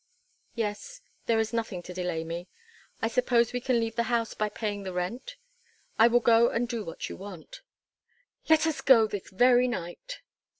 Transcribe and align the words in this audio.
"Yes; 0.55 0.99
there 1.27 1.37
is 1.37 1.53
nothing 1.53 1.83
to 1.83 1.93
delay 1.93 2.23
me. 2.23 2.47
I 3.03 3.07
suppose 3.07 3.53
we 3.53 3.61
can 3.61 3.79
leave 3.79 3.95
the 3.95 4.05
house 4.09 4.33
by 4.33 4.49
paying 4.49 4.81
the 4.81 4.93
rent? 4.93 5.35
I 5.99 6.07
will 6.07 6.21
go 6.21 6.49
and 6.49 6.67
do 6.67 6.83
what 6.83 7.07
you 7.07 7.15
want." 7.15 7.61
"Let 8.49 8.65
us 8.65 8.81
go 8.81 9.05
this 9.05 9.29
very 9.29 9.67
night." 9.67 10.21